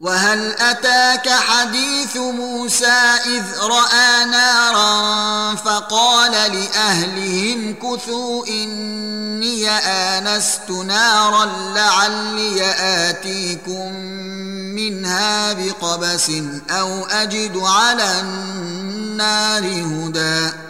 وهل 0.00 0.52
أتاك 0.52 1.28
حديث 1.28 2.16
موسى 2.16 3.00
إذ 3.26 3.42
رأى 3.62 4.24
نارا 4.24 5.54
فقال 5.54 6.32
لاهلهم 6.32 7.74
كثوا 7.74 8.46
إني 8.46 9.70
آنست 9.70 10.70
نارا 10.70 11.44
لعلي 11.74 12.74
آتيكم 12.80 13.92
منها 14.74 15.52
بقبس 15.52 16.30
أو 16.70 17.04
أجد 17.06 17.56
على 17.56 18.20
النار 18.20 19.64
هدى. 19.64 20.69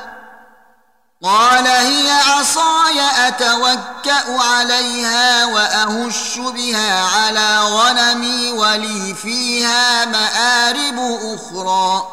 قال 1.23 1.67
هي 1.67 2.11
عصاي 2.11 3.27
أتوكأ 3.27 4.43
عليها 4.43 5.45
وأهش 5.45 6.37
بها 6.37 7.05
على 7.05 7.59
غنمي 7.59 8.51
ولي 8.51 9.13
فيها 9.13 10.05
مآرب 10.05 10.99
أخرى. 11.35 12.07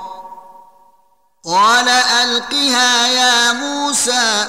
قال 1.44 1.88
ألقها 1.88 3.06
يا 3.06 3.52
موسى. 3.52 4.48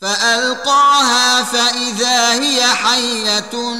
فألقاها 0.00 1.42
فإذا 1.42 2.32
هي 2.32 2.66
حية 2.66 3.74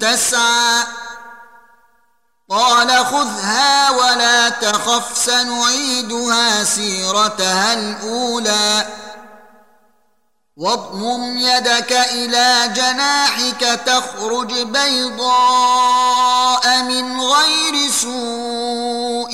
تسعى. 0.00 0.82
قال 2.52 3.06
خذها 3.06 3.90
ولا 3.90 4.48
تخف 4.48 5.18
سنعيدها 5.18 6.64
سيرتها 6.64 7.74
الأولى. 7.74 8.86
واضمم 10.56 11.38
يدك 11.38 11.92
إلى 11.92 12.72
جناحك 12.76 13.80
تخرج 13.86 14.62
بيضاء 14.62 15.62
من 16.82 17.20
غير 17.20 17.90
سوء 17.90 19.32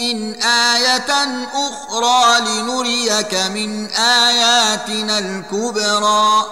آية 0.74 1.10
أخرى 1.54 2.40
لنريك 2.40 3.34
من 3.34 3.90
آياتنا 3.96 5.18
الكبرى. 5.18 6.46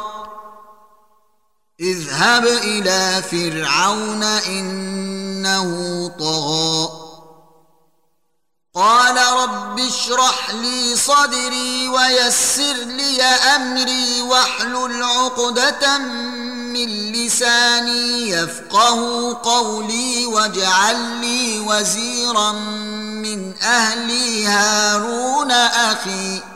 اذهب 1.81 2.47
إلى 2.47 3.23
فرعون 3.31 4.23
إنه 4.23 5.69
طغى. 6.19 6.89
قال 8.75 9.17
رب 9.17 9.81
اشرح 9.81 10.51
لي 10.51 10.97
صدري 10.97 11.89
ويسر 11.89 12.73
لي 12.73 13.23
أمري 13.23 14.23
واحلل 14.23 15.03
عقدة 15.03 15.99
من 15.99 17.13
لساني 17.13 18.31
يفقه 18.31 19.33
قولي 19.43 20.27
واجعل 20.27 21.21
لي 21.21 21.61
وزيرا 21.61 22.53
من 22.53 23.55
أهلي 23.63 24.47
هارون 24.47 25.51
أخي. 25.51 26.56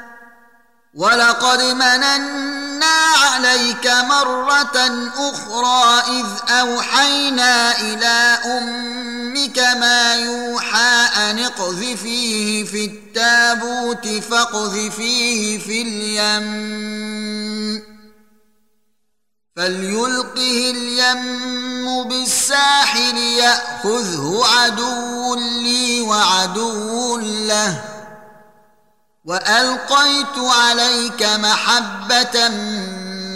ولقد 0.93 1.61
مننا 1.61 2.95
عليك 3.23 3.87
مرة 3.87 4.77
أخرى 5.17 6.03
إذ 6.19 6.25
أوحينا 6.51 7.79
إلى 7.79 8.37
أمك 8.45 9.59
ما 9.59 10.15
يوحى 10.15 11.07
أن 11.17 11.39
اقذفيه 11.39 12.65
في 12.65 12.85
التابوت 12.85 14.07
فاقذفيه 14.07 15.57
في 15.57 15.81
اليم 15.81 17.83
فليلقه 19.55 20.71
اليم 20.71 22.03
بالساحل 22.03 23.17
يأخذه 23.17 24.41
عدو 24.45 25.35
لي 25.35 26.01
وعدو 26.01 27.17
له 27.17 27.90
وألقيت 29.25 30.37
عليك 30.37 31.23
محبة 31.23 32.47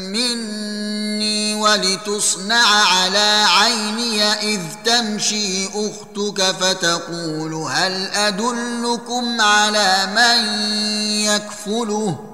مني 0.10 1.56
ولتصنع 1.56 2.66
على 2.66 3.46
عيني 3.48 4.24
إذ 4.24 4.62
تمشي 4.86 5.68
أختك 5.68 6.42
فتقول 6.42 7.54
هل 7.54 8.08
أدلكم 8.08 9.42
على 9.42 10.08
من 10.16 10.64
يكفله؟ 11.22 12.32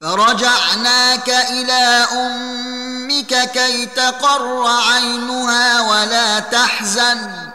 فرجعناك 0.00 1.28
إلى 1.28 2.06
أمك 2.12 3.50
كي 3.50 3.86
تقر 3.86 4.66
عينها 4.66 5.80
ولا 5.90 6.38
تحزن. 6.38 7.54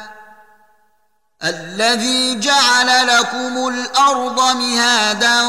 الذي 1.43 2.39
جعل 2.39 3.07
لكم 3.07 3.67
الأرض 3.67 4.39
مهادا 4.55 5.41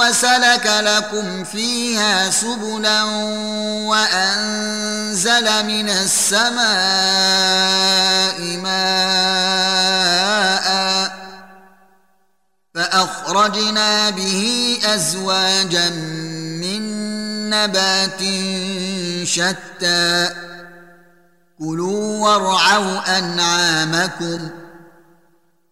وسلك 0.00 0.66
لكم 0.66 1.44
فيها 1.44 2.30
سبلا 2.30 3.02
وأنزل 3.86 5.66
من 5.66 5.90
السماء 5.90 6.60
ماء 8.56 10.00
فأخرجنا 12.74 14.10
به 14.10 14.78
أزواجا 14.84 15.90
من 16.60 16.80
نبات 17.50 18.20
شتى. 19.24 20.30
كلوا 21.58 22.28
وارعوا 22.28 23.18
أنعامكم 23.18 24.50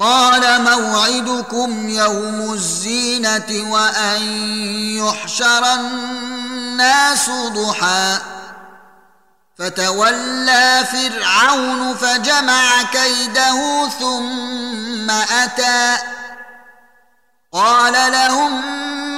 قال 0.00 0.62
موعدكم 0.62 1.88
يوم 1.88 2.52
الزينة 2.52 3.72
وأن 3.72 4.22
يحشر 4.96 5.74
الناس 5.74 7.30
ضحى. 7.30 8.18
فتولى 9.58 10.84
فرعون 10.92 11.94
فجمع 11.94 12.82
كيده 12.82 13.88
ثم 13.88 15.10
أتى. 15.10 15.96
قال 17.52 18.12
لهم 18.12 18.62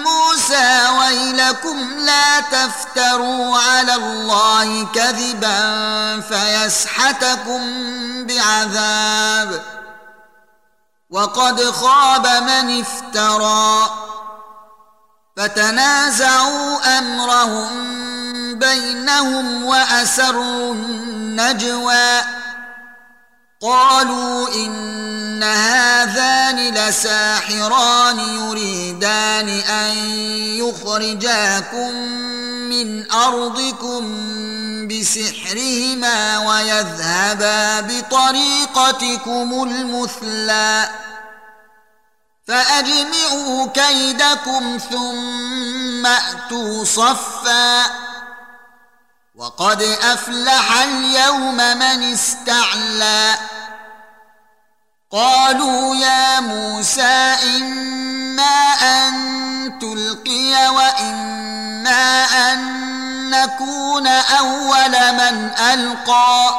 موسى 0.02 0.88
ويلكم 0.99 1.99
لا 1.99 2.40
تفتروا 2.40 3.58
على 3.58 3.94
الله 3.94 4.87
كذبا 4.87 6.20
فيسحتكم 6.20 7.61
بعذاب. 8.26 9.77
وقد 11.11 11.61
خاب 11.61 12.27
من 12.27 12.81
افترى 12.81 13.91
فتنازعوا 15.37 16.99
أمرهم 16.99 17.69
بينهم 18.59 19.65
وأسروا 19.65 20.75
النجوى. 20.75 22.21
قالوا 23.62 24.49
إن 24.55 25.43
هذان 25.43 26.75
لساحران 26.75 28.19
يريدان 28.19 29.49
أن 29.49 29.97
يخرجاكم 30.59 31.95
من 32.71 33.11
أرضكم 33.12 34.05
بسحرهما 34.87 36.38
ويذهبا 36.38 37.80
بطريقتكم 37.80 39.62
المثلى. 39.62 40.88
فأجمعوا 42.49 43.66
كيدكم 43.66 44.78
ثم 44.90 46.06
أتوا 46.06 46.85
صفا. 46.85 47.82
وقد 49.35 49.82
أفلح 49.82 50.82
اليوم 50.82 51.56
من 51.56 52.12
استعلى. 52.12 53.35
قالوا 55.12 55.97
يا 55.97 56.40
موسى 56.40 57.37
إما 57.56 58.75
أن 58.82 59.14
تلقي 59.78 60.68
وإما 60.68 62.25
أن 62.25 62.98
نكون 63.45 64.07
أول 64.07 65.12
من 65.12 65.50
ألقى. 65.73 66.50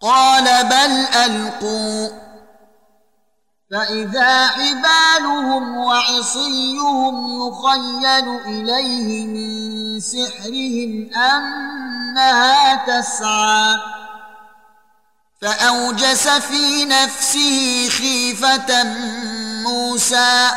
قال 0.00 0.44
بل 0.64 1.06
ألقوا. 1.16 2.08
فإذا 3.70 4.46
حبالهم 4.46 5.76
وعصيهم 5.76 7.48
يخيل 7.48 8.28
إليه 8.46 9.26
من 9.26 10.00
سحرهم 10.00 11.10
أنها 11.16 12.74
تسعى. 12.74 13.76
فأوجس 15.42 16.28
في 16.28 16.84
نفسه 16.84 17.88
خيفة 17.88 18.82
موسى. 19.62 20.50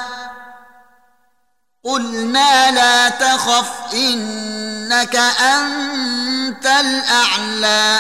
قلنا 1.84 2.72
لا 2.72 3.10
تخف 3.10 3.94
إنك 3.94 5.16
أنت 5.16 6.66
الأعلى. 6.66 8.00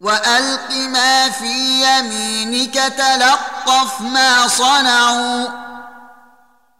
وألق 0.00 0.70
ما 0.70 1.30
في 1.30 1.84
يمينك 1.84 2.74
تلقف 2.74 4.00
ما 4.00 4.48
صنعوا. 4.48 5.48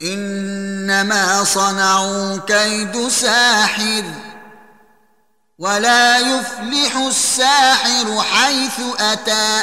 إنما 0.03 1.45
صنعوا 1.45 2.39
كيد 2.47 3.09
ساحر 3.09 4.05
ولا 5.59 6.19
يفلح 6.19 6.97
الساحر 6.97 8.23
حيث 8.23 8.81
أتى. 9.01 9.63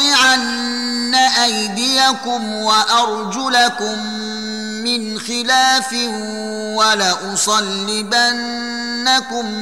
فلأقطعن 0.00 1.14
أيديكم 1.14 2.54
وأرجلكم 2.54 3.98
من 4.84 5.20
خلاف 5.20 5.92
ولأصلبنكم 6.76 8.04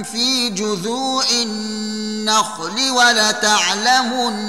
في 0.02 0.48
جذوع 0.48 1.24
النخل 1.42 2.90
ولتعلمن 2.90 4.40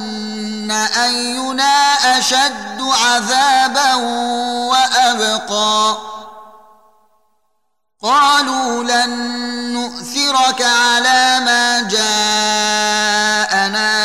أينا 0.72 1.94
أشد 2.20 2.82
عذابا 2.82 3.96
وأبقى. 4.70 5.98
قالوا 8.04 8.84
لن 8.84 9.10
نؤثرك 9.74 10.62
على 10.62 11.40
ما 11.46 11.82
جاءنا 11.82 13.30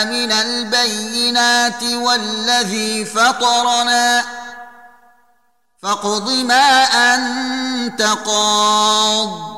من 0.04 0.32
البينات 1.24 1.82
والذي 1.82 3.04
فطرنا 3.04 4.24
فاقض 5.82 6.30
ما 6.30 6.84
أنت 7.14 8.02
قاض. 8.02 9.54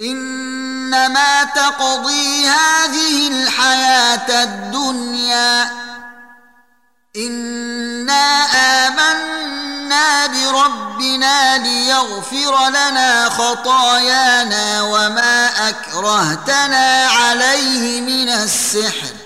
إنما 0.00 1.44
تقضي 1.44 2.46
هذه 2.46 3.28
الحياة 3.28 4.42
الدنيا. 4.44 5.70
إنا 7.16 8.44
آمنا 8.88 10.26
بربنا 10.26 11.58
ليغفر 11.58 12.68
لنا 12.68 13.28
خطايانا 13.28 14.82
وما 14.82 15.68
أكرهتنا 15.68 17.06
عليه 17.06 18.00
من 18.00 18.28
السحر. 18.28 19.21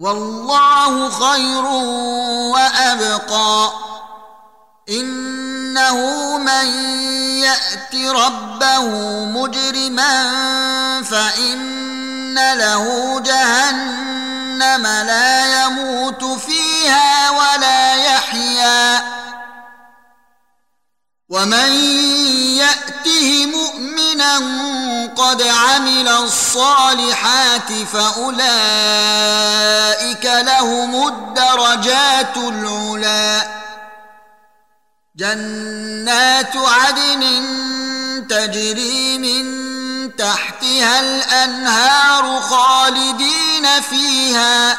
والله 0.00 1.10
خير 1.10 1.64
وأبقى. 2.54 3.72
إنه 4.88 6.38
من 6.38 6.66
يأت 7.42 7.94
ربه 7.94 8.84
مجرما 9.24 10.32
فإن 11.02 12.34
له 12.54 13.20
جهنم 13.20 14.82
لا 14.86 15.64
يموت 15.64 16.24
فيها 16.24 17.30
ولا 17.30 17.94
يحيا. 17.94 19.17
ومن 21.30 21.72
ياته 22.56 23.46
مؤمنا 23.46 24.38
قد 25.16 25.42
عمل 25.42 26.08
الصالحات 26.08 27.72
فاولئك 27.92 28.24
لهم 30.24 31.08
الدرجات 31.08 32.36
العلى 32.36 33.42
جنات 35.16 36.56
عدن 36.56 37.22
تجري 38.28 39.18
من 39.18 40.16
تحتها 40.16 41.00
الانهار 41.00 42.40
خالدين 42.40 43.80
فيها 43.90 44.78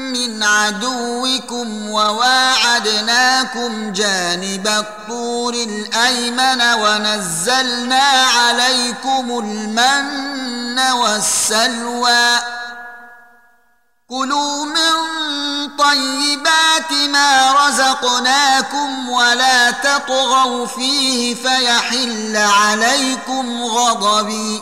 عدوكم 0.43 1.89
وواعدناكم 1.89 3.93
جانب 3.93 4.67
الطور 4.67 5.53
الأيمن 5.53 6.61
ونزلنا 6.73 8.03
عليكم 8.37 9.39
المن 9.39 10.79
والسلوى. 10.79 12.39
كلوا 14.09 14.65
من 14.65 14.93
طيبات 15.77 16.91
ما 17.09 17.53
رزقناكم 17.67 19.09
ولا 19.09 19.71
تطغوا 19.71 20.65
فيه 20.65 21.35
فيحل 21.35 22.37
عليكم 22.37 23.63
غضبي. 23.63 24.61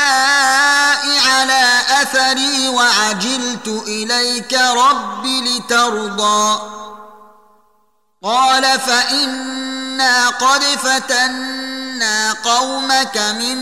السامري 2.11 2.69
وعجلت 2.69 3.67
إليك 3.87 4.53
رب 4.53 5.25
لترضى. 5.25 6.61
قال 8.23 8.79
فإنا 8.79 10.29
قد 10.29 10.63
فتنا 10.63 12.33
قومك 12.33 13.17
من 13.17 13.57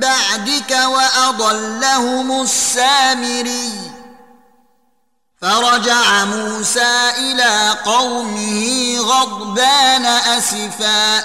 بعدك 0.00 0.78
وأضلهم 0.86 2.42
السامري. 2.42 3.90
فرجع 5.42 6.24
موسى 6.24 7.10
إلى 7.18 7.74
قومه 7.84 8.96
غضبان 9.00 10.06
أسفا. 10.06 11.24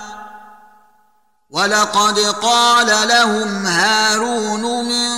ولقد 1.51 2.19
قال 2.19 3.07
لهم 3.07 3.65
هارون 3.65 4.85
من 4.85 5.11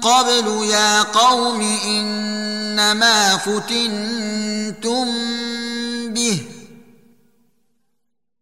قبل 0.00 0.64
يا 0.70 1.02
قوم 1.02 1.60
إنما 1.84 3.36
فتنتم 3.36 5.06
به 6.12 6.42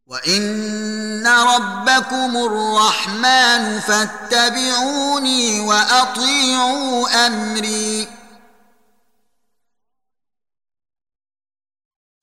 وإن 0.07 1.27
ربكم 1.27 2.37
الرحمن 2.37 3.81
فاتبعوني 3.81 5.61
وأطيعوا 5.61 7.27
أمري 7.27 8.09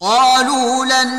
قالوا 0.01 0.85
لن 0.85 1.11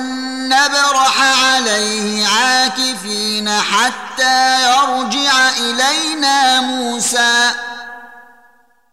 نبرح 0.49 1.45
عليه 1.45 2.27
عاكفين 2.27 3.51
حتى 3.51 4.63
يرجع 4.63 5.51
إلينا 5.51 6.61
موسى. 6.61 7.51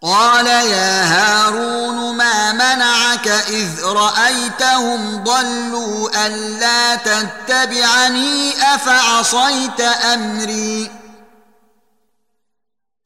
قال 0.01 0.47
يا 0.47 1.03
هارون 1.03 2.15
ما 2.15 2.51
منعك 2.51 3.27
إذ 3.27 3.83
رأيتهم 3.83 5.23
ضلوا 5.23 6.25
ألا 6.25 6.95
تتبعني 6.95 8.53
أفعصيت 8.75 9.81
أمري؟ 9.81 10.91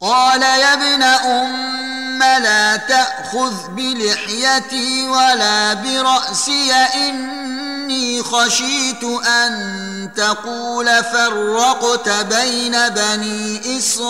قال 0.02 0.42
يا 0.42 0.74
ابن 0.74 1.04
أم 1.04 1.93
لا 2.20 2.76
تأخذ 2.78 3.68
بلحيتي 3.68 5.08
ولا 5.08 5.74
برأسي 5.74 6.74
إني 6.74 8.24
خشيت 8.24 9.04
أن 9.28 10.10
تقول 10.16 11.04
فرقت 11.04 12.10
بين 12.10 12.90
بني 12.90 13.78
إسرائيل 13.78 14.08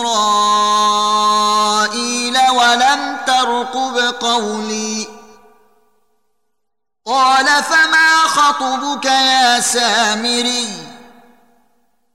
ولم 2.50 3.16
ترقب 3.26 4.14
قولي. 4.20 5.08
قال 7.06 7.46
فما 7.46 8.18
خطبك 8.26 9.04
يا 9.04 9.60
سامري؟ 9.60 10.93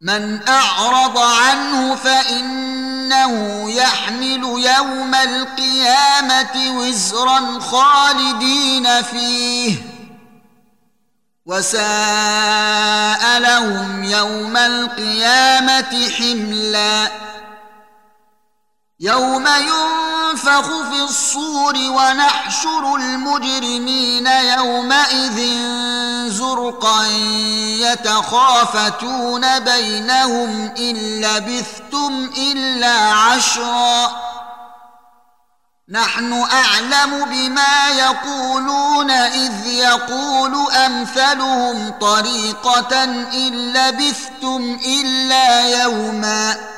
من 0.00 0.48
أعرض 0.48 1.18
عنه 1.18 1.94
فإنه 1.94 3.64
يحمل 3.70 4.42
يوم 4.78 5.14
القيامة 5.14 6.78
وزرا 6.78 7.60
خالدين 7.60 9.02
فيه. 9.02 9.76
وساء 11.46 13.38
لهم 13.38 14.04
يوم 14.04 14.56
القيامة 14.56 16.10
حملا. 16.18 17.10
يوم 19.00 19.46
ينفخ 19.46 20.66
في 20.66 21.02
الصور 21.02 21.74
ونحشر 21.74 22.94
المجرمين 22.96 24.26
يومئذ 24.26 25.38
زرقا 26.28 27.06
يتخافتون 27.78 29.58
بينهم 29.58 30.72
إن 30.78 30.96
لبثتم 31.20 32.30
إلا 32.38 33.12
عشرا. 33.12 34.16
نحن 35.88 36.32
أعلم 36.32 37.24
بما 37.24 37.88
يقولون 37.88 39.10
إذ 39.10 39.66
يقول 39.66 40.72
أمثلهم 40.72 41.92
طريقة 42.00 43.04
إن 43.04 43.72
لبثتم 43.72 44.78
إلا 44.86 45.82
يوما. 45.82 46.77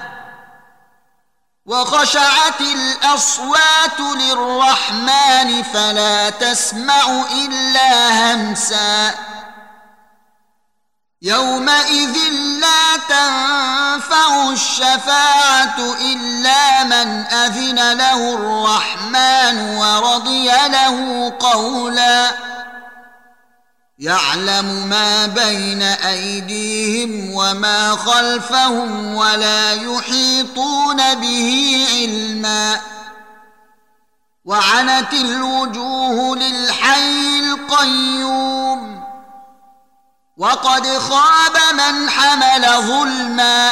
وخشعت 1.65 2.61
الأصوات 2.61 3.99
للرحمن 3.99 5.63
فلا 5.63 6.29
تسمع 6.29 7.25
إلا 7.31 8.09
همسا. 8.09 9.13
يومئذ 11.21 12.17
لا 12.61 12.97
تنفع 13.09 14.49
الشفاعة 14.51 15.77
إلا 16.01 16.83
من 16.83 17.25
أذن 17.25 17.97
له 17.97 18.33
الرحمن 18.33 19.77
ورضي 19.77 20.47
له 20.47 21.33
قولا. 21.39 22.50
يعلم 24.01 24.87
ما 24.89 25.25
بين 25.25 25.81
أيديهم 25.81 27.33
وما 27.33 27.95
خلفهم 27.95 29.15
ولا 29.15 29.73
يحيطون 29.73 31.15
به 31.15 31.85
علما. 31.91 32.81
وعنت 34.45 35.13
الوجوه 35.13 36.35
للحي 36.35 37.39
القيوم. 37.39 39.03
وقد 40.37 40.87
خاب 40.87 41.57
من 41.73 42.09
حمل 42.09 42.81
ظلما. 42.81 43.71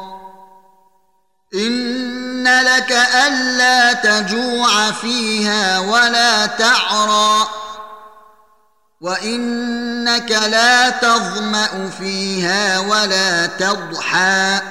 إن 1.53 2.43
لك 2.43 2.91
ألا 3.27 3.93
تجوع 3.93 4.91
فيها 4.91 5.79
ولا 5.79 6.45
تعرى 6.45 7.47
وإنك 9.01 10.31
لا 10.31 10.89
تظمأ 10.89 11.89
فيها 11.99 12.79
ولا 12.79 13.45
تضحى 13.45 14.61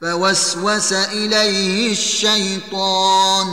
فوسوس 0.00 0.92
إليه 0.92 1.92
الشيطان 1.92 3.46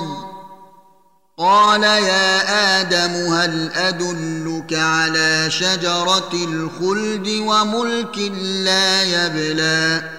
قال 1.38 1.84
يا 1.84 2.82
آدم 2.82 3.34
هل 3.34 3.72
أدلك 3.76 4.74
على 4.74 5.52
شجرة 5.52 6.30
الخلد 6.34 7.28
وملك 7.28 8.18
لا 8.42 9.04
يبلى 9.04 10.19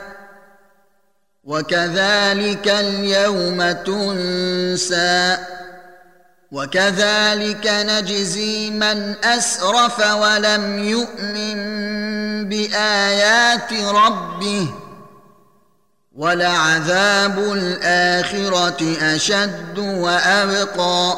وكذلك 1.43 2.67
اليوم 2.67 3.71
تنسى 3.71 5.37
وكذلك 6.51 7.67
نجزي 7.67 8.69
من 8.69 9.15
أسرف 9.23 10.13
ولم 10.13 10.83
يؤمن 10.83 11.55
بآيات 12.49 13.73
ربه 13.73 14.67
ولعذاب 16.15 17.39
الآخرة 17.39 18.97
أشد 19.15 19.79
وأبقى 19.79 21.17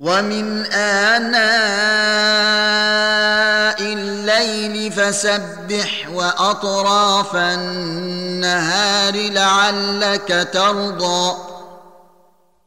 ومن 0.00 0.66
آناء 0.72 1.36
الليل 3.80 4.92
فسبح 4.92 6.08
وأطراف 6.12 7.36
النهار 7.36 9.14
لعلك 9.14 10.48
ترضى 10.52 11.36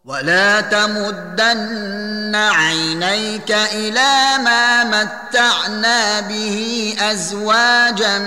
ولا 0.05 0.61
تمدن 0.61 2.35
عينيك 2.35 3.51
إلى 3.51 4.43
ما 4.43 4.83
متعنا 4.83 6.19
به 6.19 6.95
أزواجا 6.99 8.19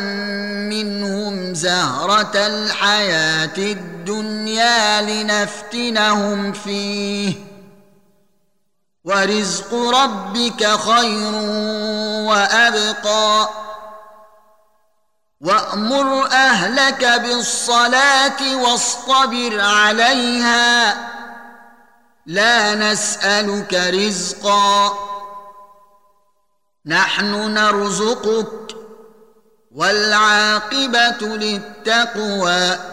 منهم 0.71 1.55
زهرة 1.55 2.33
الحياة 2.37 3.59
الدنيا 3.59 5.03
لنفتنهم 5.03 6.53
فيه 6.53 7.52
ورزق 9.05 9.75
ربك 9.75 10.67
خير 10.67 11.35
وابقى. 12.29 13.49
وامر 15.41 16.27
اهلك 16.27 17.05
بالصلاه 17.05 18.57
واصطبر 18.57 19.61
عليها. 19.61 20.95
لا 22.27 22.75
نسالك 22.75 23.75
رزقا. 23.75 24.93
نحن 26.87 27.55
نرزقك. 27.55 28.77
والعاقبه 29.75 31.27
للتقوى. 31.27 32.93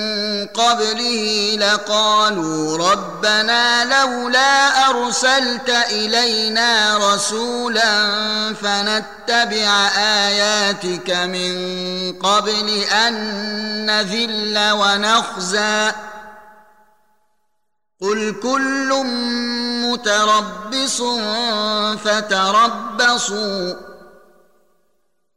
قبله 0.45 1.55
لقالوا 1.59 2.77
ربنا 2.91 3.85
لولا 3.85 4.89
أرسلت 4.89 5.69
إلينا 5.69 6.97
رسولا 6.97 8.13
فنتبع 8.53 9.87
آياتك 9.97 11.09
من 11.09 11.53
قبل 12.19 12.69
أن 12.91 13.15
نذل 13.85 14.71
ونخزي 14.71 15.91
قل 18.01 18.35
كل 18.43 19.03
متربص 19.85 21.01
فتربصوا. 22.03 23.90